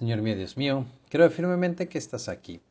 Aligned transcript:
Señor 0.00 0.22
mío, 0.22 0.34
Dios 0.34 0.56
mío, 0.56 0.86
creo 1.10 1.28
firmemente 1.28 1.86
que 1.90 1.98
estás 1.98 2.30
aquí, 2.30 2.62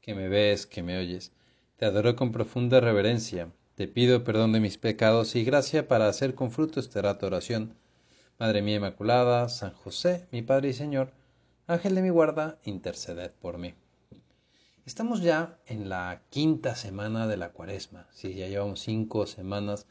que 0.00 0.14
me 0.14 0.30
ves, 0.30 0.66
que 0.66 0.82
me 0.82 0.96
oyes. 0.96 1.32
Te 1.76 1.84
adoro 1.84 2.16
con 2.16 2.32
profunda 2.32 2.80
reverencia. 2.80 3.52
Te 3.74 3.88
pido 3.88 4.24
perdón 4.24 4.54
de 4.54 4.60
mis 4.60 4.78
pecados 4.78 5.36
y 5.36 5.44
gracia 5.44 5.86
para 5.86 6.08
hacer 6.08 6.34
con 6.34 6.50
fruto 6.50 6.80
este 6.80 7.02
rato 7.02 7.26
oración. 7.26 7.74
Madre 8.38 8.62
mía 8.62 8.76
Inmaculada, 8.76 9.50
San 9.50 9.74
José, 9.74 10.28
mi 10.32 10.40
Padre 10.40 10.70
y 10.70 10.72
Señor, 10.72 11.12
Ángel 11.66 11.94
de 11.94 12.00
mi 12.00 12.08
guarda, 12.08 12.58
interceded 12.64 13.32
por 13.32 13.58
mí. 13.58 13.74
Estamos 14.86 15.20
ya 15.20 15.58
en 15.66 15.90
la 15.90 16.22
quinta 16.30 16.74
semana 16.74 17.26
de 17.26 17.36
la 17.36 17.50
cuaresma. 17.50 18.06
Sí, 18.12 18.32
ya 18.32 18.48
llevamos 18.48 18.80
cinco 18.80 19.26
semanas 19.26 19.86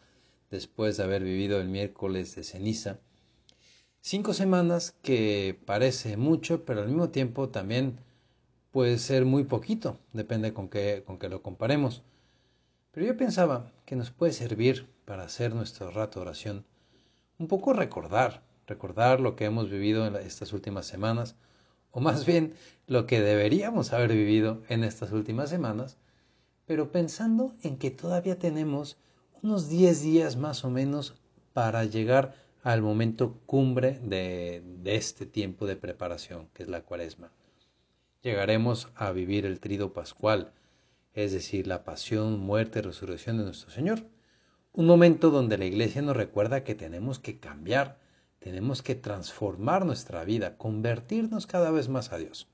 después 0.49 0.97
de 0.97 1.03
haber 1.03 1.23
vivido 1.23 1.61
el 1.61 1.67
miércoles 1.67 2.33
de 2.33 2.43
ceniza. 2.43 2.97
Cinco 4.09 4.33
semanas 4.33 4.95
que 5.01 5.59
parece 5.65 6.15
mucho, 6.15 6.63
pero 6.63 6.79
al 6.79 6.87
mismo 6.87 7.09
tiempo 7.09 7.49
también 7.49 7.99
puede 8.71 8.99
ser 8.99 9.25
muy 9.25 9.43
poquito, 9.43 9.99
depende 10.13 10.53
con 10.53 10.69
qué, 10.69 11.03
con 11.05 11.19
qué 11.19 11.27
lo 11.27 11.41
comparemos. 11.41 12.03
Pero 12.91 13.05
yo 13.05 13.17
pensaba 13.17 13.69
que 13.83 13.97
nos 13.97 14.11
puede 14.11 14.31
servir 14.31 14.87
para 15.03 15.25
hacer 15.25 15.53
nuestro 15.53 15.91
rato 15.91 16.21
de 16.21 16.27
oración, 16.27 16.65
un 17.37 17.49
poco 17.49 17.73
recordar, 17.73 18.43
recordar 18.65 19.19
lo 19.19 19.35
que 19.35 19.43
hemos 19.43 19.69
vivido 19.69 20.07
en 20.07 20.15
estas 20.15 20.53
últimas 20.53 20.85
semanas, 20.85 21.35
o 21.91 21.99
más 21.99 22.25
bien 22.25 22.53
lo 22.85 23.07
que 23.07 23.19
deberíamos 23.19 23.91
haber 23.91 24.13
vivido 24.13 24.63
en 24.69 24.85
estas 24.85 25.11
últimas 25.11 25.49
semanas, 25.49 25.97
pero 26.65 26.93
pensando 26.93 27.57
en 27.61 27.77
que 27.77 27.91
todavía 27.91 28.39
tenemos 28.39 28.95
unos 29.43 29.67
10 29.67 30.01
días 30.01 30.37
más 30.37 30.63
o 30.63 30.69
menos 30.69 31.13
para 31.51 31.83
llegar 31.83 32.46
al 32.63 32.81
momento 32.81 33.39
cumbre 33.45 33.99
de, 34.03 34.63
este 34.85 35.25
tiempo 35.25 35.65
de 35.65 35.75
preparación, 35.75 36.49
que 36.53 36.63
es 36.63 36.69
la 36.69 36.81
cuaresma. 36.81 37.31
Llegaremos 38.21 38.89
a 38.95 39.11
vivir 39.11 39.45
el 39.45 39.59
trido 39.59 39.93
pascual, 39.93 40.53
es 41.13 41.31
decir, 41.31 41.67
la 41.67 41.83
pasión, 41.83 42.39
muerte 42.39 42.79
y 42.79 42.81
resurrección 42.81 43.37
de 43.37 43.45
nuestro 43.45 43.71
Señor. 43.71 44.05
Un 44.73 44.85
momento 44.85 45.29
donde 45.29 45.57
la 45.57 45.65
Iglesia 45.65 46.01
nos 46.01 46.17
recuerda 46.17 46.63
que 46.63 46.75
tenemos 46.75 47.19
que 47.19 47.39
cambiar, 47.39 47.99
tenemos 48.39 48.81
que 48.81 48.95
transformar 48.95 49.85
nuestra 49.85 50.23
vida, 50.23 50.57
convertirnos 50.57 51.47
cada 51.47 51.71
vez 51.71 51.89
más 51.89 52.11
a 52.11 52.17
Dios. 52.17 52.47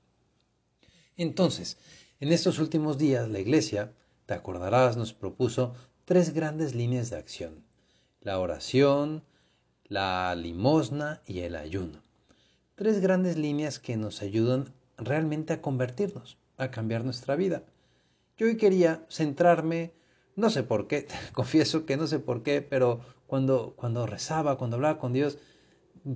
Entonces, 1.16 1.78
en 2.20 2.32
estos 2.32 2.58
últimos 2.58 2.98
días, 2.98 3.28
la 3.28 3.40
Iglesia, 3.40 3.92
te 4.26 4.34
acordarás, 4.34 4.96
nos 4.96 5.12
propuso 5.12 5.74
tres 6.04 6.32
grandes 6.32 6.74
líneas 6.74 7.10
de 7.10 7.16
acción. 7.16 7.64
La 8.20 8.38
oración, 8.38 9.24
la 9.88 10.34
limosna 10.34 11.20
y 11.26 11.40
el 11.40 11.56
ayuno. 11.56 12.00
Tres 12.74 13.00
grandes 13.00 13.36
líneas 13.36 13.78
que 13.78 13.96
nos 13.96 14.22
ayudan 14.22 14.72
realmente 14.96 15.52
a 15.52 15.60
convertirnos, 15.60 16.38
a 16.56 16.70
cambiar 16.70 17.04
nuestra 17.04 17.36
vida. 17.36 17.62
Yo 18.36 18.46
hoy 18.46 18.56
quería 18.56 19.04
centrarme, 19.08 19.92
no 20.36 20.50
sé 20.50 20.62
por 20.62 20.86
qué, 20.86 21.06
confieso 21.32 21.86
que 21.86 21.96
no 21.96 22.06
sé 22.06 22.18
por 22.18 22.42
qué, 22.42 22.62
pero 22.62 23.00
cuando, 23.26 23.74
cuando 23.76 24.06
rezaba, 24.06 24.58
cuando 24.58 24.76
hablaba 24.76 24.98
con 24.98 25.12
Dios, 25.12 25.38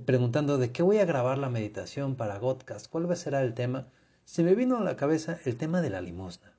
preguntando 0.05 0.59
de 0.59 0.73
qué 0.73 0.83
voy 0.83 0.99
a 0.99 1.05
grabar 1.05 1.39
la 1.39 1.49
meditación 1.49 2.17
para 2.17 2.39
Godcast, 2.39 2.89
cuál 2.89 3.09
va 3.09 3.15
a 3.15 3.17
ser 3.17 3.35
el 3.35 3.55
tema, 3.55 3.89
se 4.25 4.43
me 4.43 4.55
vino 4.55 4.79
a 4.79 4.85
la 4.85 4.97
cabeza 4.97 5.39
el 5.45 5.57
tema 5.57 5.81
de 5.81 5.91
la 5.91 6.01
limosna. 6.01 6.53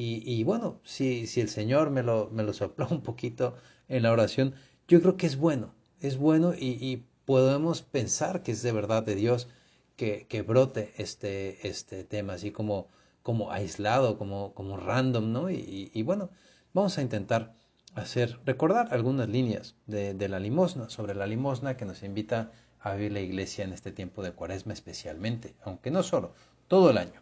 Y, 0.00 0.44
bueno, 0.44 0.80
si, 0.84 1.26
si, 1.26 1.40
el 1.40 1.48
Señor 1.48 1.90
me 1.90 2.04
lo, 2.04 2.30
me 2.30 2.44
lo 2.44 2.52
sopló 2.52 2.86
un 2.90 3.02
poquito 3.02 3.56
en 3.88 4.04
la 4.04 4.12
oración, 4.12 4.54
yo 4.86 5.02
creo 5.02 5.16
que 5.16 5.26
es 5.26 5.36
bueno, 5.36 5.74
es 6.00 6.16
bueno 6.16 6.54
y, 6.54 6.78
y 6.80 7.04
podemos 7.24 7.82
pensar 7.82 8.42
que 8.42 8.52
es 8.52 8.62
de 8.62 8.72
verdad 8.72 9.02
de 9.02 9.14
Dios 9.14 9.48
que, 9.96 10.26
que 10.28 10.42
brote 10.42 10.92
este, 10.96 11.68
este 11.68 12.04
tema, 12.04 12.34
así 12.34 12.52
como, 12.52 12.88
como 13.22 13.50
aislado, 13.52 14.16
como, 14.16 14.54
como 14.54 14.76
random, 14.76 15.32
¿no? 15.32 15.50
Y, 15.50 15.90
y, 15.92 16.02
bueno, 16.02 16.30
vamos 16.72 16.96
a 16.98 17.02
intentar 17.02 17.54
hacer, 17.94 18.38
recordar 18.46 18.94
algunas 18.94 19.28
líneas 19.28 19.74
de, 19.86 20.14
de 20.14 20.28
la 20.28 20.38
limosna, 20.38 20.88
sobre 20.88 21.14
la 21.14 21.26
limosna 21.26 21.76
que 21.76 21.84
nos 21.84 22.02
invita 22.02 22.52
a 22.80 22.94
vivir 22.94 23.12
la 23.12 23.20
iglesia 23.20 23.64
en 23.64 23.72
este 23.72 23.90
tiempo 23.92 24.22
de 24.22 24.32
cuaresma 24.32 24.72
especialmente, 24.72 25.54
aunque 25.62 25.90
no 25.90 26.02
solo, 26.02 26.32
todo 26.68 26.90
el 26.90 26.98
año. 26.98 27.20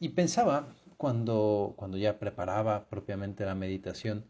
Y 0.00 0.10
pensaba, 0.10 0.68
cuando, 0.96 1.74
cuando 1.76 1.96
ya 1.98 2.18
preparaba 2.18 2.86
propiamente 2.88 3.44
la 3.44 3.54
meditación, 3.54 4.24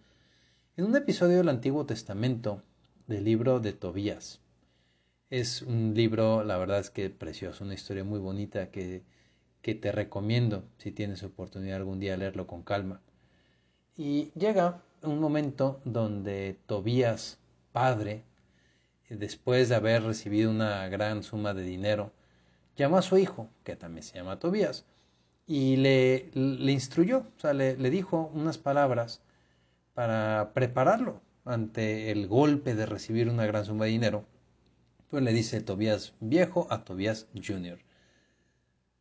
en 0.76 0.84
un 0.84 0.96
episodio 0.96 1.38
del 1.38 1.48
Antiguo 1.48 1.86
Testamento 1.86 2.62
del 3.08 3.24
libro 3.24 3.58
de 3.58 3.72
Tobías. 3.72 4.40
Es 5.30 5.62
un 5.62 5.94
libro, 5.94 6.44
la 6.44 6.58
verdad 6.58 6.78
es 6.78 6.90
que 6.90 7.10
precioso, 7.10 7.64
una 7.64 7.74
historia 7.74 8.04
muy 8.04 8.18
bonita 8.18 8.70
que, 8.70 9.02
que 9.62 9.74
te 9.74 9.92
recomiendo 9.92 10.64
si 10.76 10.92
tienes 10.92 11.22
oportunidad 11.22 11.78
algún 11.78 12.00
día 12.00 12.16
leerlo 12.18 12.46
con 12.46 12.62
calma. 12.62 13.00
Y 13.96 14.30
llega 14.34 14.82
un 15.02 15.20
momento 15.20 15.80
donde 15.84 16.58
Tobías, 16.66 17.38
padre, 17.72 18.24
después 19.08 19.70
de 19.70 19.76
haber 19.76 20.02
recibido 20.02 20.50
una 20.50 20.86
gran 20.88 21.22
suma 21.22 21.54
de 21.54 21.62
dinero, 21.62 22.12
llama 22.76 22.98
a 22.98 23.02
su 23.02 23.16
hijo, 23.16 23.48
que 23.64 23.74
también 23.74 24.02
se 24.02 24.16
llama 24.16 24.38
Tobías, 24.38 24.84
y 25.46 25.76
le, 25.76 26.30
le 26.34 26.72
instruyó, 26.72 27.20
o 27.38 27.40
sea, 27.40 27.54
le, 27.54 27.76
le 27.78 27.88
dijo 27.88 28.30
unas 28.34 28.58
palabras 28.58 29.22
para 29.94 30.52
prepararlo 30.52 31.22
ante 31.48 32.10
el 32.10 32.28
golpe 32.28 32.74
de 32.74 32.84
recibir 32.86 33.28
una 33.28 33.46
gran 33.46 33.64
suma 33.64 33.86
de 33.86 33.92
dinero. 33.92 34.26
Pues 35.08 35.22
le 35.22 35.32
dice 35.32 35.62
Tobías 35.62 36.14
viejo 36.20 36.66
a 36.70 36.84
Tobías 36.84 37.26
junior. 37.34 37.78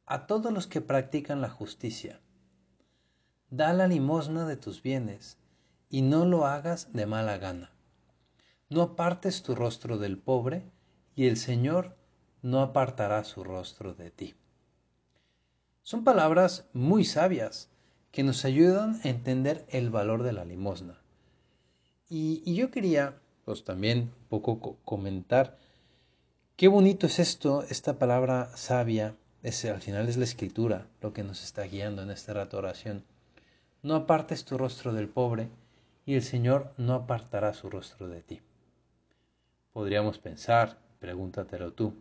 A 0.06 0.26
todos 0.26 0.54
los 0.54 0.66
que 0.66 0.80
practican 0.80 1.42
la 1.42 1.50
justicia, 1.50 2.22
da 3.50 3.74
la 3.74 3.88
limosna 3.88 4.48
de 4.48 4.56
tus 4.56 4.82
bienes 4.82 5.38
y 5.90 6.02
no 6.02 6.26
lo 6.26 6.46
hagas 6.46 6.94
de 6.94 7.06
mala 7.06 7.38
gana. 7.38 7.72
No 8.70 8.82
apartes 8.82 9.44
tu 9.44 9.54
rostro 9.54 9.98
del 9.98 10.18
pobre 10.18 10.64
y 11.16 11.28
el 11.28 11.36
Señor 11.36 11.98
no 12.42 12.62
apartará 12.62 13.24
su 13.26 13.44
rostro 13.44 13.94
de 13.94 14.12
ti. 14.12 14.36
Son 15.82 16.04
palabras 16.04 16.70
muy 16.72 17.04
sabias 17.04 17.70
que 18.12 18.24
nos 18.24 18.46
ayudan 18.46 19.02
a 19.04 19.10
entender 19.10 19.66
el 19.70 19.90
valor 19.90 20.24
de 20.24 20.34
la 20.34 20.46
limosna. 20.46 21.02
Y, 22.10 22.54
yo 22.54 22.72
quería, 22.72 23.16
pues 23.44 23.66
también 23.66 24.00
un 24.00 24.28
poco 24.30 24.60
co 24.60 24.78
comentar 24.86 25.58
qué 26.56 26.70
bonito 26.70 27.08
es 27.08 27.20
esto, 27.20 27.64
esta 27.64 28.00
palabra 28.00 28.50
sabia, 28.56 29.16
es, 29.44 29.66
al 29.66 29.82
final 29.82 30.08
es 30.08 30.16
la 30.16 30.24
escritura 30.24 30.88
lo 31.02 31.12
que 31.12 31.24
nos 31.24 31.44
está 31.44 31.64
guiando 31.64 32.02
en 32.02 32.10
este 32.10 32.34
rato 32.34 32.58
oración. 32.58 33.04
No 33.84 33.96
apartes 33.96 34.46
tu 34.46 34.58
rostro 34.58 34.94
del 34.94 35.10
pobre 35.10 35.50
y 36.06 36.16
el 36.16 36.24
Señor 36.24 36.74
no 36.78 36.94
apartará 36.94 37.54
su 37.54 37.70
rostro 37.70 38.08
de 38.08 38.22
ti. 38.22 38.42
Podríamos 39.74 40.18
pensar, 40.18 40.78
pregúntatelo 41.00 41.74
tú, 41.74 41.94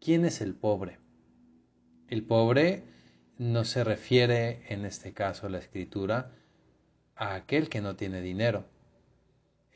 ¿quién 0.00 0.24
es 0.24 0.40
el 0.40 0.54
pobre? 0.54 0.98
El 2.08 2.22
pobre 2.22 2.84
no 3.38 3.64
se 3.64 3.82
refiere 3.82 4.62
en 4.68 4.84
este 4.86 5.12
caso 5.12 5.48
la 5.48 5.58
escritura 5.58 6.30
a 7.16 7.34
aquel 7.34 7.68
que 7.68 7.80
no 7.80 7.96
tiene 7.96 8.20
dinero. 8.20 8.64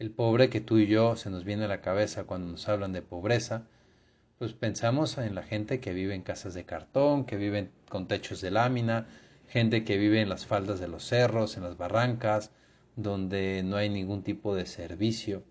El 0.01 0.11
pobre 0.11 0.49
que 0.49 0.63
tú 0.63 0.79
y 0.79 0.87
yo 0.87 1.15
se 1.15 1.29
nos 1.29 1.45
viene 1.45 1.67
a 1.67 1.69
la 1.69 1.83
cabeza 1.83 2.25
cuando 2.25 2.51
nos 2.51 2.67
hablan 2.71 2.95
de 2.95 3.03
pobreza, 3.03 3.67
pues 4.39 4.55
pensamos 4.55 5.19
en 5.19 5.35
la 5.35 5.43
gente 5.43 5.79
que 5.79 5.93
vive 5.93 6.15
en 6.15 6.23
casas 6.23 6.55
de 6.55 6.65
cartón, 6.65 7.27
que 7.27 7.37
viven 7.37 7.71
con 7.87 8.09
techos 8.09 8.41
de 8.41 8.51
lámina, 8.51 9.07
gente 9.47 9.85
que 9.85 9.99
vive 9.99 10.23
en 10.23 10.31
las 10.31 10.47
faldas 10.47 10.81
de 10.81 10.89
los 10.89 11.05
cerros, 11.05 11.59
en 11.59 11.65
las 11.65 11.77
barrancas, 11.77 12.51
donde 12.97 13.63
no 13.63 13.77
hay 13.77 13.91
ningún 13.91 14.23
tipo 14.23 14.55
de 14.55 14.65
servicio, 14.65 15.45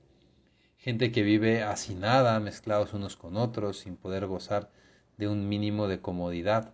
gente 0.78 1.12
que 1.12 1.22
vive 1.22 1.62
hacinada, 1.62 2.40
mezclados 2.40 2.96
unos 2.96 3.18
con 3.18 3.38
otros, 3.38 3.78
sin 3.78 3.98
poder 3.98 4.26
gozar 4.26 4.72
de 5.18 5.28
un 5.28 5.48
mínimo 5.48 5.88
de 5.88 6.02
comodidad. 6.02 6.74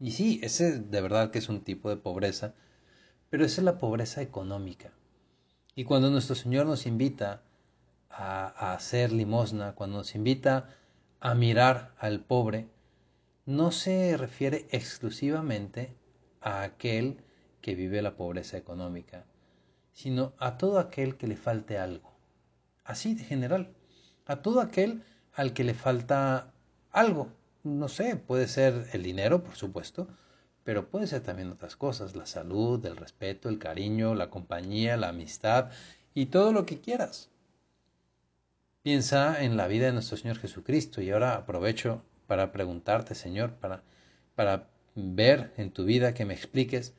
Y 0.00 0.10
sí, 0.10 0.40
ese 0.42 0.80
de 0.80 1.00
verdad 1.00 1.30
que 1.30 1.38
es 1.38 1.48
un 1.48 1.60
tipo 1.60 1.90
de 1.90 1.96
pobreza, 1.96 2.54
pero 3.30 3.44
esa 3.44 3.60
es 3.60 3.64
la 3.64 3.78
pobreza 3.78 4.20
económica. 4.20 4.90
Y 5.78 5.84
cuando 5.84 6.10
nuestro 6.10 6.34
Señor 6.34 6.64
nos 6.64 6.86
invita 6.86 7.42
a, 8.08 8.72
hacer 8.72 9.12
limosna, 9.12 9.74
cuando 9.74 9.98
nos 9.98 10.14
invita 10.14 10.70
a 11.20 11.34
mirar 11.34 11.92
al 11.98 12.20
pobre, 12.20 12.66
no 13.44 13.70
se 13.70 14.16
refiere 14.16 14.66
exclusivamente 14.70 15.94
a 16.40 16.62
aquel 16.62 17.18
que 17.60 17.74
vive 17.74 18.00
la 18.00 18.16
pobreza 18.16 18.56
económica, 18.56 19.26
sino 19.92 20.32
a 20.38 20.56
todo 20.56 20.78
aquel 20.78 21.18
que 21.18 21.26
le 21.26 21.36
falte 21.36 21.76
algo. 21.76 22.10
Así 22.82 23.14
de 23.14 23.24
general, 23.24 23.74
a 24.24 24.36
todo 24.36 24.62
aquel 24.62 25.02
al 25.34 25.52
que 25.52 25.64
le 25.64 25.74
falta 25.74 26.54
algo, 26.90 27.28
no 27.64 27.88
sé, 27.88 28.16
puede 28.16 28.48
ser 28.48 28.88
el 28.94 29.02
dinero, 29.02 29.44
por 29.44 29.56
supuesto, 29.56 30.08
pero 30.66 30.90
puede 30.90 31.06
ser 31.06 31.22
también 31.22 31.52
otras 31.52 31.76
cosas, 31.76 32.16
la 32.16 32.26
salud, 32.26 32.84
el 32.84 32.96
respeto, 32.96 33.48
el 33.48 33.60
cariño, 33.60 34.16
la 34.16 34.30
compañía, 34.30 34.96
la 34.96 35.10
amistad 35.10 35.70
y 36.12 36.26
todo 36.26 36.50
lo 36.50 36.66
que 36.66 36.80
quieras. 36.80 37.30
Piensa 38.82 39.44
en 39.44 39.56
la 39.56 39.68
vida 39.68 39.86
de 39.86 39.92
nuestro 39.92 40.16
Señor 40.16 40.38
Jesucristo 40.38 41.00
y 41.00 41.12
ahora 41.12 41.36
aprovecho 41.36 42.02
para 42.26 42.50
preguntarte, 42.50 43.14
Señor, 43.14 43.52
para, 43.52 43.84
para 44.34 44.68
ver 44.96 45.52
en 45.56 45.70
tu 45.70 45.84
vida, 45.84 46.14
que 46.14 46.24
me 46.24 46.34
expliques 46.34 46.94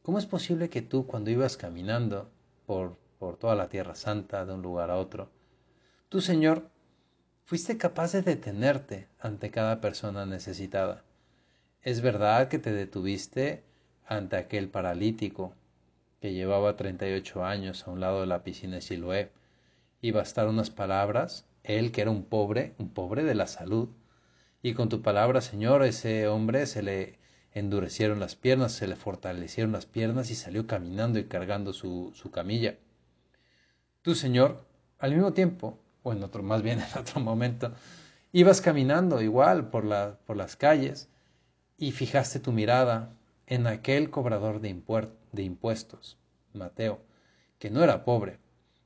cómo 0.00 0.18
es 0.18 0.24
posible 0.24 0.70
que 0.70 0.80
tú 0.80 1.06
cuando 1.06 1.30
ibas 1.30 1.58
caminando 1.58 2.30
por, 2.64 2.96
por 3.18 3.36
toda 3.36 3.54
la 3.54 3.68
Tierra 3.68 3.94
Santa 3.94 4.46
de 4.46 4.54
un 4.54 4.62
lugar 4.62 4.90
a 4.90 4.96
otro, 4.96 5.28
tú, 6.08 6.22
Señor, 6.22 6.70
fuiste 7.44 7.76
capaz 7.76 8.12
de 8.12 8.22
detenerte 8.22 9.06
ante 9.20 9.50
cada 9.50 9.82
persona 9.82 10.24
necesitada. 10.24 11.04
Es 11.82 12.00
verdad 12.00 12.46
que 12.46 12.60
te 12.60 12.72
detuviste 12.72 13.64
ante 14.06 14.36
aquel 14.36 14.68
paralítico 14.68 15.52
que 16.20 16.32
llevaba 16.32 16.76
38 16.76 17.44
años 17.44 17.86
a 17.86 17.90
un 17.90 17.98
lado 17.98 18.20
de 18.20 18.28
la 18.28 18.44
piscina 18.44 18.76
de 18.76 18.82
Siloé 18.82 19.32
y 20.00 20.12
bastar 20.12 20.46
unas 20.46 20.70
palabras, 20.70 21.44
él 21.64 21.90
que 21.90 22.02
era 22.02 22.12
un 22.12 22.22
pobre, 22.22 22.74
un 22.78 22.90
pobre 22.90 23.24
de 23.24 23.34
la 23.34 23.48
salud, 23.48 23.88
y 24.62 24.74
con 24.74 24.88
tu 24.88 25.02
palabra, 25.02 25.40
Señor, 25.40 25.84
ese 25.84 26.28
hombre 26.28 26.66
se 26.66 26.84
le 26.84 27.18
endurecieron 27.52 28.20
las 28.20 28.36
piernas, 28.36 28.70
se 28.70 28.86
le 28.86 28.94
fortalecieron 28.94 29.72
las 29.72 29.86
piernas 29.86 30.30
y 30.30 30.36
salió 30.36 30.68
caminando 30.68 31.18
y 31.18 31.24
cargando 31.24 31.72
su, 31.72 32.12
su 32.14 32.30
camilla. 32.30 32.76
Tú, 34.02 34.14
Señor, 34.14 34.64
al 35.00 35.14
mismo 35.14 35.32
tiempo, 35.32 35.80
o 36.04 36.12
en 36.12 36.22
otro, 36.22 36.44
más 36.44 36.62
bien 36.62 36.78
en 36.94 37.00
otro 37.00 37.20
momento, 37.20 37.72
ibas 38.30 38.60
caminando 38.60 39.20
igual 39.20 39.68
por, 39.68 39.84
la, 39.84 40.20
por 40.26 40.36
las 40.36 40.54
calles 40.54 41.08
y 41.82 41.90
fijaste 41.90 42.38
tu 42.38 42.52
mirada 42.52 43.12
en 43.48 43.66
aquel 43.66 44.08
cobrador 44.08 44.60
de, 44.60 44.68
impuestos, 45.42 46.16
Mateo, 46.52 47.00
que 47.58 47.70
no 47.70 47.82
era 47.82 48.04
pobre, 48.04 48.38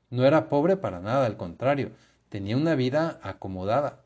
no 0.09 0.25
era 0.25 0.49
pobre 0.49 0.77
para 0.77 0.99
nada, 0.99 1.27
al 1.27 1.37
contrario, 1.37 1.91
tenía 2.29 2.57
una 2.57 2.73
vida 2.73 3.19
acomodada, 3.21 4.01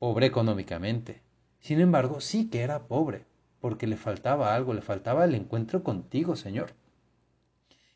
pobre 0.00 0.26
económicamente. 0.26 1.22
Sin 1.60 1.80
embargo, 1.80 2.20
sí 2.20 2.50
que 2.50 2.62
era 2.62 2.88
pobre, 2.88 3.26
porque 3.60 3.86
le 3.86 3.96
faltaba 3.96 4.56
algo, 4.56 4.74
le 4.74 4.82
faltaba 4.82 5.24
el 5.24 5.36
encuentro 5.36 5.84
contigo, 5.84 6.34
Señor. 6.34 6.72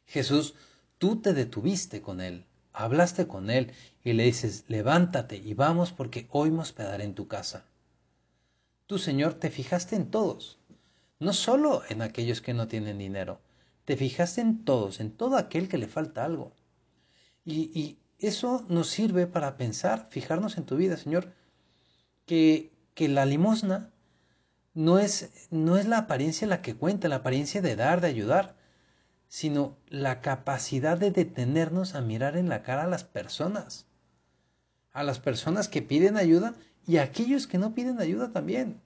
Jesús, 0.07 0.55
tú 0.99 1.21
te 1.21 1.35
detuviste 1.35 2.03
con 2.03 2.21
él, 2.21 2.45
hablaste 2.73 3.27
con 3.27 3.51
él 3.51 3.73
y 4.05 4.13
le 4.13 4.23
dices, 4.23 4.65
levántate 4.69 5.39
y 5.39 5.55
vamos 5.55 5.91
porque 5.93 6.29
hoy 6.31 6.51
hospedaré 6.51 7.03
en 7.03 7.15
tu 7.15 7.27
casa. 7.27 7.65
Tú, 8.89 8.97
Señor, 8.97 9.35
te 9.35 9.51
fijaste 9.51 9.97
en 9.97 10.11
todos, 10.11 10.59
no 11.21 11.35
solo 11.35 11.83
en 11.91 12.01
aquellos 12.01 12.41
que 12.41 12.55
no 12.55 12.69
tienen 12.69 12.97
dinero, 12.97 13.39
te 13.85 13.99
fijaste 13.99 14.41
en 14.41 14.65
todos, 14.65 15.01
en 15.01 15.11
todo 15.15 15.37
aquel 15.37 15.69
que 15.69 15.77
le 15.77 15.89
falta 15.89 16.25
algo. 16.25 16.55
Y, 17.45 17.99
eso 18.19 18.65
nos 18.69 18.89
sirve 18.89 19.27
para 19.27 19.57
pensar, 19.59 20.09
fijarnos 20.11 20.57
en 20.57 20.65
tu 20.65 20.77
vida, 20.77 20.97
Señor, 20.97 21.35
que, 22.27 22.73
que 22.95 23.09
la 23.09 23.27
limosna 23.27 23.93
no 24.73 24.99
es, 24.99 25.49
no 25.51 25.77
es 25.77 25.87
la 25.87 25.99
apariencia 25.99 26.49
la 26.49 26.63
que 26.63 26.75
cuenta, 26.75 27.09
la 27.09 27.17
apariencia 27.17 27.61
de 27.61 27.77
dar, 27.77 28.01
de 28.01 28.09
ayudar, 28.09 28.57
sino 29.29 29.77
la 29.89 30.23
capacidad 30.23 30.97
de 30.97 31.11
detenernos 31.11 31.95
a 31.95 32.01
mirar 32.01 32.39
en 32.39 32.49
la 32.49 32.63
cara 32.63 32.85
a 32.85 32.89
las 32.89 33.05
personas, 33.05 33.87
a 34.93 35.05
las 35.05 35.21
personas 35.21 35.69
que 35.69 35.83
piden 35.83 36.17
ayuda 36.17 36.55
y 36.89 36.97
aquellos 36.97 37.47
que 37.47 37.59
no 37.59 37.75
piden 37.75 38.01
ayuda 38.01 38.33
también. 38.33 38.81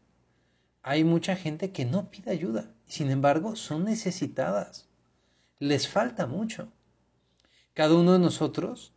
Hay 0.83 1.05
mucha 1.05 1.37
gente 1.37 1.71
que 1.71 1.85
no 1.85 2.11
pide 2.11 2.33
ayuda, 2.33 2.75
sin 2.85 3.13
embargo 3.13 3.55
son 3.55 3.85
necesitadas, 3.85 4.89
les 5.61 5.87
falta 5.87 6.27
mucho. 6.27 6.73
Cada 7.75 7.95
uno 7.95 8.15
de 8.15 8.19
nosotros 8.19 8.93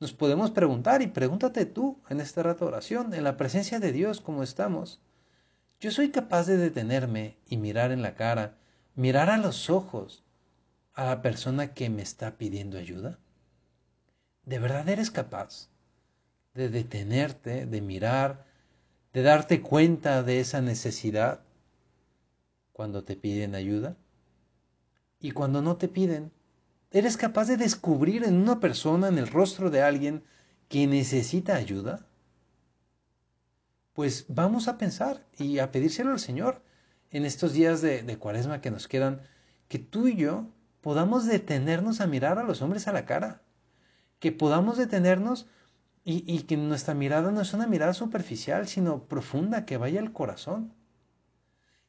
nos 0.00 0.12
podemos 0.12 0.50
preguntar 0.50 1.00
y 1.00 1.06
pregúntate 1.06 1.64
tú 1.64 2.00
en 2.08 2.20
esta 2.20 2.42
rato 2.42 2.66
oración, 2.66 3.14
en 3.14 3.22
la 3.22 3.36
presencia 3.36 3.78
de 3.78 3.92
Dios 3.92 4.20
como 4.20 4.42
estamos. 4.42 5.00
Yo 5.78 5.92
soy 5.92 6.10
capaz 6.10 6.48
de 6.48 6.56
detenerme 6.56 7.36
y 7.46 7.56
mirar 7.56 7.92
en 7.92 8.02
la 8.02 8.16
cara, 8.16 8.58
mirar 8.96 9.30
a 9.30 9.38
los 9.38 9.70
ojos 9.70 10.24
a 10.94 11.04
la 11.04 11.22
persona 11.22 11.72
que 11.72 11.88
me 11.88 12.02
está 12.02 12.36
pidiendo 12.36 12.78
ayuda. 12.78 13.20
¿De 14.44 14.58
verdad 14.58 14.88
eres 14.88 15.12
capaz 15.12 15.68
de 16.60 16.68
detenerte, 16.68 17.66
de 17.66 17.80
mirar, 17.80 18.46
de 19.12 19.22
darte 19.22 19.60
cuenta 19.60 20.22
de 20.22 20.40
esa 20.40 20.60
necesidad 20.60 21.40
cuando 22.72 23.02
te 23.02 23.16
piden 23.16 23.54
ayuda? 23.54 23.96
Y 25.18 25.32
cuando 25.32 25.62
no 25.62 25.76
te 25.76 25.88
piden, 25.88 26.32
¿eres 26.90 27.16
capaz 27.16 27.46
de 27.46 27.56
descubrir 27.56 28.24
en 28.24 28.36
una 28.36 28.60
persona, 28.60 29.08
en 29.08 29.18
el 29.18 29.26
rostro 29.26 29.70
de 29.70 29.82
alguien, 29.82 30.22
que 30.68 30.86
necesita 30.86 31.56
ayuda? 31.56 32.06
pues 34.00 34.24
vamos 34.28 34.66
a 34.66 34.78
pensar 34.78 35.26
y 35.36 35.58
a 35.58 35.72
pedírselo 35.72 36.12
al 36.12 36.20
Señor 36.20 36.62
en 37.10 37.26
estos 37.26 37.52
días 37.52 37.82
de, 37.82 38.16
cuaresma 38.18 38.60
que 38.62 38.70
nos 38.70 38.88
quedan, 38.88 39.20
que 39.68 39.78
tú 39.78 40.08
y 40.08 40.16
yo 40.16 40.46
podamos 40.80 41.26
detenernos 41.26 42.00
a 42.00 42.06
mirar 42.06 42.38
a 42.38 42.44
los 42.44 42.62
hombres 42.62 42.88
a 42.88 42.92
la 42.92 43.04
cara, 43.04 43.42
que 44.18 44.32
podamos 44.32 44.78
detenernos 44.78 45.48
y, 46.04 46.24
y, 46.26 46.42
que 46.42 46.56
nuestra 46.56 46.94
mirada 46.94 47.30
no 47.30 47.40
es 47.40 47.52
una 47.52 47.66
mirada 47.66 47.92
superficial, 47.92 48.66
sino 48.68 49.04
profunda, 49.04 49.66
que 49.66 49.76
vaya 49.76 50.00
al 50.00 50.12
corazón. 50.12 50.72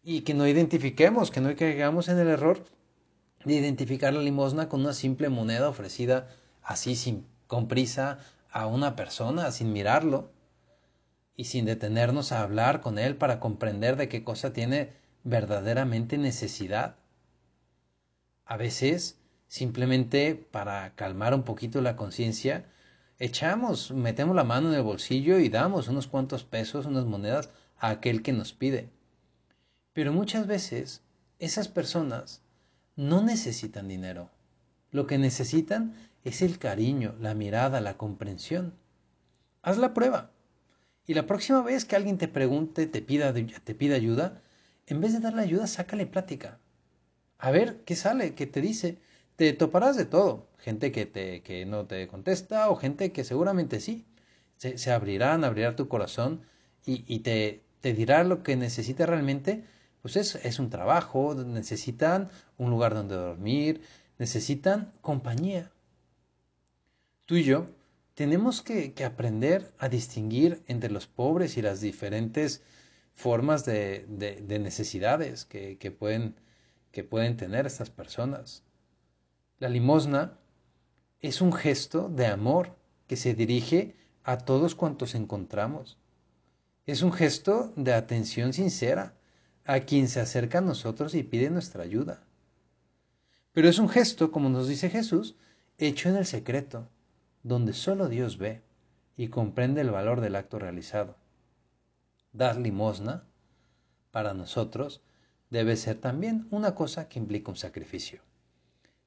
Y 0.04 0.22
que 0.22 0.34
no 0.34 0.48
identifiquemos, 0.48 1.32
que 1.32 1.42
no 1.42 1.56
caigamos 1.56 2.10
en 2.10 2.20
el 2.20 2.28
error 2.28 2.64
de 3.46 3.54
identificar 3.54 4.14
la 4.14 4.22
limosna 4.22 4.70
con 4.70 4.82
una 4.82 4.94
simple 4.94 5.30
moneda 5.30 5.70
ofrecida 5.70 6.28
así 6.62 6.96
sin, 6.96 7.26
con 7.48 7.68
prisa 7.68 8.20
a 8.52 8.68
una 8.68 8.96
persona, 8.96 9.52
sin 9.52 9.74
mirarlo 9.74 10.32
y 11.36 11.46
sin 11.46 11.66
detenernos 11.66 12.32
a 12.32 12.42
hablar 12.42 12.82
con 12.82 13.00
Él 13.00 13.16
para 13.16 13.40
comprender 13.40 13.96
de 13.96 14.10
qué 14.10 14.24
cosa 14.24 14.54
tiene 14.54 14.94
verdaderamente 15.24 16.18
necesidad. 16.18 16.96
A 18.46 18.58
veces, 18.58 19.20
simplemente 19.48 20.36
para 20.36 20.94
calmar 20.96 21.34
un 21.34 21.44
poquito 21.44 21.82
la 21.82 21.96
conciencia, 21.96 22.66
echamos, 23.22 23.92
metemos 23.92 24.36
la 24.36 24.44
mano 24.44 24.70
en 24.70 24.76
el 24.76 24.82
bolsillo 24.82 25.38
y 25.38 25.48
damos 25.48 25.88
unos 25.88 26.08
cuantos 26.08 26.44
pesos, 26.44 26.88
unas 26.88 27.06
monedas 27.06 27.50
a 27.78 27.90
aquel 27.90 28.24
que 28.24 28.34
nos 28.34 28.52
pide. 28.52 28.90
Pero 29.94 30.12
muchas 30.12 30.48
veces 30.48 31.02
esas 31.38 31.68
personas 31.68 32.42
no 32.96 33.22
necesitan 33.22 33.88
dinero. 33.88 34.30
Lo 34.90 35.06
que 35.06 35.20
necesitan 35.20 35.94
es 36.24 36.42
el 36.42 36.58
cariño, 36.58 37.16
la 37.20 37.36
mirada, 37.36 37.80
la 37.80 37.96
comprensión. 37.96 38.74
Haz 39.62 39.78
la 39.78 39.94
prueba. 39.94 40.32
Y 41.06 41.14
la 41.14 41.28
próxima 41.28 41.62
vez 41.62 41.86
que 41.86 41.96
alguien 41.96 42.18
te 42.18 42.28
pregunte, 42.28 42.88
te 42.88 43.02
pida, 43.02 43.34
te 43.34 43.76
pida 43.76 43.96
ayuda, 43.96 44.42
en 44.88 45.00
vez 45.00 45.14
de 45.14 45.20
darle 45.20 45.44
ayuda, 45.44 45.68
sácale 45.68 46.08
plática. 46.08 46.58
A 47.38 47.52
ver 47.52 47.84
qué 47.86 47.96
sale, 47.96 48.34
qué 48.34 48.48
te 48.48 48.62
dice. 48.62 48.98
Te 49.42 49.54
toparás 49.54 49.98
de 49.98 50.06
todo. 50.06 50.52
Gente 50.60 50.92
que, 50.92 51.08
te, 51.08 51.42
que 51.42 51.66
no 51.66 51.88
te 51.88 52.08
contesta 52.08 52.70
o 52.70 52.76
gente 52.76 53.12
que 53.12 53.24
seguramente 53.24 53.80
sí. 53.80 54.06
Se, 54.58 54.78
se 54.78 54.92
abrirán, 54.92 55.44
abrirá 55.44 55.76
tu 55.76 55.88
corazón 55.88 56.44
y, 56.86 57.04
y 57.12 57.22
te, 57.22 57.64
te 57.80 57.94
dirá 57.94 58.24
lo 58.24 58.44
que 58.44 58.56
necesita 58.56 59.08
realmente. 59.08 59.64
Pues 60.04 60.16
es, 60.16 60.36
es 60.36 60.60
un 60.60 60.70
trabajo, 60.70 61.34
necesitan 61.34 62.30
un 62.60 62.70
lugar 62.70 62.94
donde 62.94 63.16
dormir, 63.16 63.82
necesitan 64.20 64.94
compañía. 65.02 65.72
Tú 67.26 67.36
y 67.38 67.44
yo 67.44 67.66
tenemos 68.14 68.62
que, 68.62 68.94
aprender 69.04 69.74
a 69.80 69.90
distinguir 69.90 70.62
entre 70.68 70.92
los 70.92 71.08
pobres 71.08 71.58
y 71.58 71.64
las 71.64 71.82
diferentes 71.82 72.62
formas 73.16 73.66
de, 73.66 74.06
necesidades 74.48 75.46
que, 75.46 75.96
pueden, 75.98 76.36
que 76.92 77.04
pueden 77.04 77.38
tener 77.38 77.66
estas 77.66 77.90
personas. 77.90 78.64
La 79.62 79.70
limosna 79.70 80.40
es 81.20 81.40
un 81.40 81.54
gesto 81.54 82.10
de 82.10 82.26
amor 82.26 82.76
que 83.06 83.16
se 83.16 83.36
dirige 83.36 83.96
a 84.24 84.40
todos 84.40 84.74
cuantos 84.74 85.14
encontramos. 85.14 86.00
Es 86.88 87.04
un 87.04 87.14
gesto 87.14 87.72
de 87.76 87.94
atención 87.94 88.54
sincera 88.54 89.14
a 89.66 89.82
quien 89.82 90.08
se 90.08 90.20
acerca 90.20 90.58
a 90.58 90.62
nosotros 90.62 91.14
y 91.14 91.22
pide 91.22 91.52
nuestra 91.52 91.84
ayuda. 91.84 92.24
Pero 93.52 93.70
es 93.70 93.78
un 93.78 93.88
gesto, 93.88 94.32
como 94.32 94.50
nos 94.50 94.68
dice 94.68 94.90
Jesús, 94.90 95.36
hecho 95.78 96.10
en 96.10 96.16
el 96.16 96.26
secreto, 96.26 96.90
donde 97.44 97.74
solo 97.74 98.10
Dios 98.10 98.40
ve 98.40 98.64
y 99.16 99.28
comprende 99.28 99.82
el 99.82 99.92
valor 99.92 100.22
del 100.22 100.38
acto 100.38 100.58
realizado. 100.58 101.18
Dar 102.34 102.58
limosna, 102.58 103.26
para 104.10 104.34
nosotros, 104.34 105.04
debe 105.52 105.76
ser 105.76 105.98
también 105.98 106.48
una 106.50 106.74
cosa 106.74 107.08
que 107.08 107.20
implica 107.20 107.52
un 107.52 107.58
sacrificio. 107.58 108.24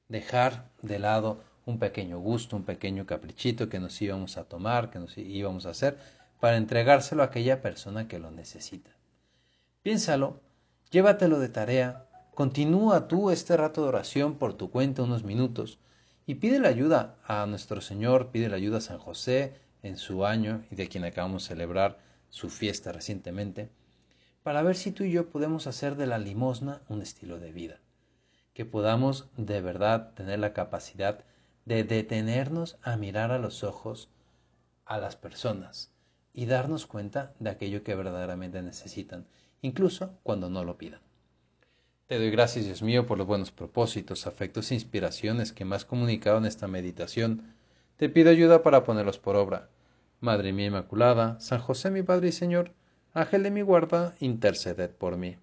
Dejar 0.09 0.71
de 0.83 0.99
lado 0.99 1.43
un 1.67 1.79
pequeño 1.79 2.19
gusto, 2.19 2.57
un 2.57 2.65
pequeño 2.65 3.07
caprichito 3.07 3.69
que 3.69 3.81
nos 3.81 4.01
íbamos 4.03 4.37
a 4.37 4.45
tomar, 4.45 4.91
que 4.91 4.99
nos 4.99 5.17
íbamos 5.17 5.67
a 5.67 5.71
hacer, 5.71 5.99
para 6.41 6.57
entregárselo 6.57 7.23
a 7.23 7.27
aquella 7.27 7.63
persona 7.63 8.07
que 8.07 8.19
lo 8.19 8.31
necesita. 8.31 8.91
Piénsalo, 9.83 10.41
llévatelo 10.91 11.39
de 11.39 11.49
tarea, 11.49 12.07
continúa 12.35 13.09
tú 13.09 13.31
este 13.31 13.57
rato 13.57 13.83
de 13.83 13.89
oración 13.89 14.35
por 14.35 14.55
tu 14.55 14.71
cuenta 14.71 15.03
unos 15.03 15.25
minutos, 15.25 15.79
y 16.27 16.37
pide 16.37 16.59
la 16.59 16.69
ayuda 16.69 17.17
a 17.25 17.47
nuestro 17.47 17.81
Señor, 17.81 18.31
pide 18.31 18.49
la 18.49 18.57
ayuda 18.57 18.79
a 18.79 18.83
San 18.83 18.99
José 18.99 19.55
en 19.83 19.97
su 19.97 20.25
año 20.25 20.65
y 20.71 20.75
de 20.75 20.89
quien 20.89 21.05
acabamos 21.05 21.45
de 21.45 21.49
celebrar 21.49 21.99
su 22.31 22.51
fiesta 22.51 22.93
recientemente, 22.93 23.71
para 24.43 24.63
ver 24.63 24.77
si 24.77 24.91
tú 24.91 25.05
y 25.05 25.13
yo 25.13 25.31
podemos 25.31 25.67
hacer 25.67 25.97
de 25.97 26.07
la 26.07 26.19
limosna 26.19 26.83
un 26.89 27.01
estilo 27.01 27.39
de 27.39 27.53
vida, 27.53 27.79
que 28.55 28.65
podamos 28.65 29.29
de 29.37 29.61
verdad 29.61 30.13
tener 30.15 30.39
la 30.39 30.53
capacidad 30.53 31.25
de 31.65 31.85
detenernos 31.85 32.79
a 32.83 32.97
mirar 32.97 33.33
a 33.33 33.39
los 33.39 33.65
ojos 33.65 34.09
a 34.87 34.99
las 34.99 35.17
personas 35.17 35.91
y 36.33 36.47
darnos 36.47 36.87
cuenta 36.87 37.33
de 37.39 37.51
aquello 37.51 37.83
que 37.83 37.95
verdaderamente 37.95 38.63
necesitan, 38.63 39.27
incluso 39.61 40.19
cuando 40.23 40.51
no 40.51 40.65
lo 40.65 40.79
pidan. 40.79 41.01
Te 42.07 42.19
doy 42.19 42.31
gracias, 42.31 42.67
Dios 42.67 42.83
mío, 42.83 43.07
por 43.07 43.19
los 43.19 43.27
buenos 43.27 43.51
propósitos, 43.51 44.27
afectos 44.27 44.71
e 44.71 44.75
inspiraciones 44.75 45.53
que 45.53 45.65
me 45.65 45.75
has 45.75 45.85
comunicado 45.85 46.39
en 46.39 46.45
esta 46.45 46.69
meditación. 46.69 47.55
Te 47.97 48.09
pido 48.09 48.31
ayuda 48.31 48.63
para 48.63 48.85
ponerlos 48.85 49.19
por 49.19 49.37
obra. 49.37 49.71
Madre 50.21 50.53
mía 50.53 50.67
Inmaculada, 50.67 51.41
San 51.41 51.61
José 51.61 51.91
mi 51.91 52.03
Padre 52.03 52.29
y 52.29 52.33
Señor, 52.33 52.73
Ángel 53.15 53.43
de 53.43 53.51
mi 53.51 53.63
guarda, 53.63 54.15
interceded 54.21 54.91
por 54.91 55.17
mí. 55.17 55.37